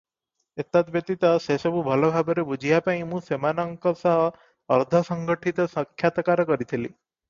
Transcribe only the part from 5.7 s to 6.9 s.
ସାକ୍ଷାତକାର କରିଥିଲି।